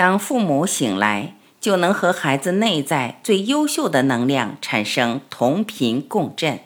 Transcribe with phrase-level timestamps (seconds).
[0.00, 6.58] 当父母醒来，就能和孩子内在最优秀的能量产生同频共振。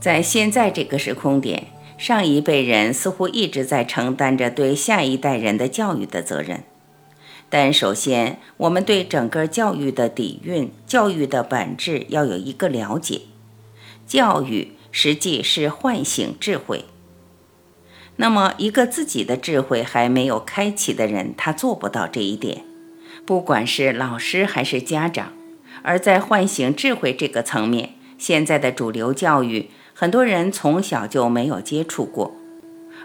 [0.00, 6.64] 在现在这个时空点，上一辈人似乎一直在承担着对下一代人的教育的责任。
[7.48, 13.20] 但首先，我们对整个教育的底蕴、教育的本质要有一个了解。
[14.08, 16.86] 教育实际是唤醒智慧。
[18.20, 22.64] 那么，一个自己的智慧还没有开启的人，他做不到这一点。
[23.24, 25.32] 不管是老师还是家长，
[25.80, 32.36] 而在唤醒智慧这个层面，现在的主流教育，很多人从小就没有接触过。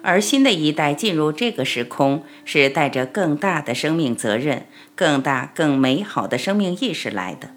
[0.02, 7.52] 而新的一代进入这个时空，是带着更大的生命责任、更大、更美好的生命意识来的。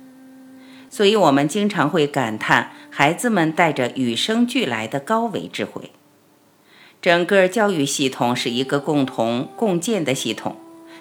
[0.88, 5.90] 所以，我们经常会感叹，孩子们带着与生俱来的高维智慧。
[7.00, 10.56] 整个教育系统是一个共同共建的系统，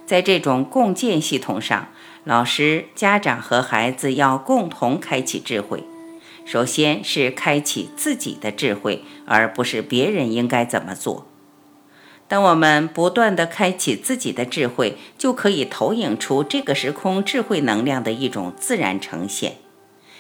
[0.05, 1.89] 在这种共建系统上，
[2.23, 5.83] 老师、家长和孩子要共同开启智慧。
[6.45, 11.27] 首先是开启自己的智慧，而不是别人应该怎么做。
[12.27, 19.57] 当我们不断地开启自己的智慧，就可以投影出这个时空智慧能量的一种自然呈现，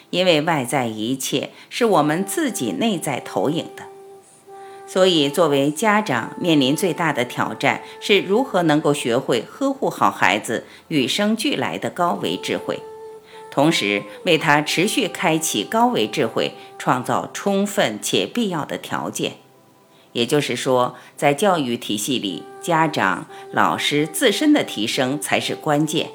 [0.09, 3.83] 因为外在一切是我们自己内在投影的。
[4.87, 12.79] 所以，作为家长，面临最大的挑战是如何能够学会呵护好孩子与生俱来的高维智慧，
[13.51, 19.33] 同时为他持续开启高维智慧创造充分且必要的条件。
[20.13, 26.11] 也就是说，在教育体系里，家长、老师自身的提升才是关键。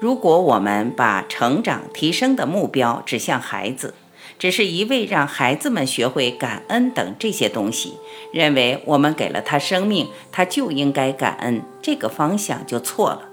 [0.00, 3.94] 如果我们把成长提升的目标指向孩子，
[4.38, 7.94] 只是一味让孩子们学会感恩等这些东西，
[8.32, 13.28] 认为我们给了他生命，他就应该感恩，这个方向就错了。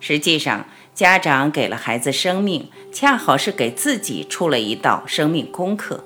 [0.00, 6.04] 实际上，家长给了孩子生命，恰好是给自己出了一道生命功课。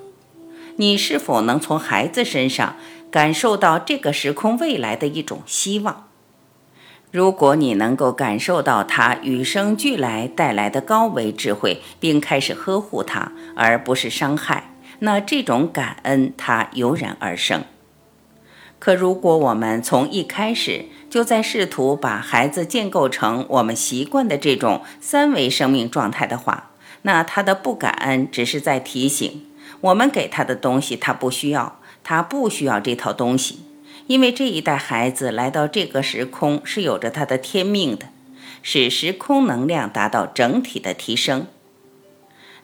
[0.77, 2.75] 你是否能从孩子身上
[3.13, 6.09] 感受到这个时空未来的一种希望？
[7.15, 17.63] 如果你能够感受到他与生俱来带来的高维智慧，并开始呵护他，而不是伤害，那这种感恩它油然而生。
[18.81, 26.73] 可如果我们从一开始就在试图把孩子建构成我们习惯的这种三维生命状态的话，
[27.03, 29.47] 那他的不感恩只是在提醒
[29.83, 33.61] 我们给他的东西他不需要，他不需要这套东西。
[34.07, 38.07] 因为这一代孩子来到这个时空是有着他的天命的，
[38.63, 41.47] 使时空能量达到整体的提升。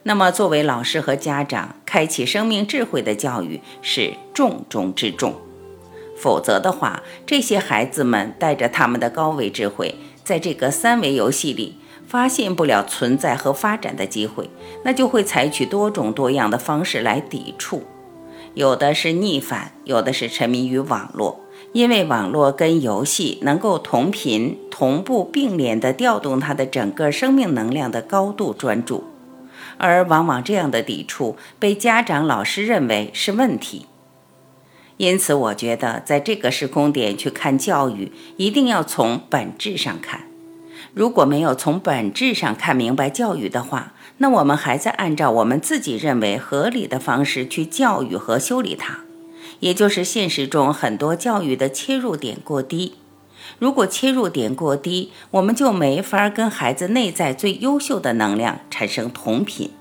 [0.03, 5.35] 那么，作为老师和家长，开启生命智慧的教育是重中之重。
[6.17, 11.77] 否则的话，这些孩子们带着他们的高维智慧，在这个三维游戏里
[12.07, 14.47] 发现不了存在和发展的机会，
[14.83, 17.83] 那就会采取多种多样的方式来抵触。
[18.53, 21.39] 有的是逆反，有的是沉迷于网络，
[21.71, 29.05] 因为网络跟游戏能够同频、同步并联地调动他的整个生命能量的高度专注，
[29.77, 33.85] 而往往这样的抵触被家长、老师认为是问题。
[34.97, 40.30] 因此，我觉得在这个时空点去看教育，一定要从本质上看。
[40.93, 48.99] 如果没有从本质上看明白教育的话，那我们还在按照我们自己认为合理的方式去教育和修理它，
[49.59, 52.95] 也就是现实中很多教育的切入点过低。
[53.57, 59.71] 如果切入点过低，我们就没法跟孩子内在最优秀的能量产生同频。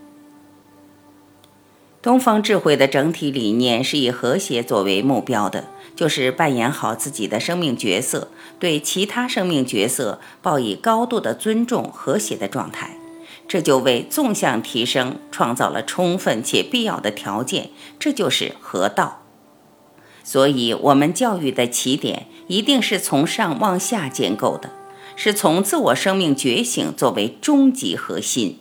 [2.03, 12.97] 东方智慧的整体理念是以和谐作为目标的，就是扮演好自己的生命角色，对其他生命角色抱以高度的尊重、和谐的状态。
[13.47, 17.69] 这就为纵向提升创造了充分且必要的条件，
[17.99, 19.23] 这就是合道。
[20.25, 24.71] 所以，我们教育的起点一定是从上往下建构的，
[25.17, 28.61] 是从自我生命觉醒作为终极核心。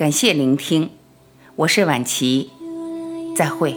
[0.00, 0.88] 感谢聆听，
[1.56, 2.48] 我是晚琪，
[3.36, 3.76] 再会。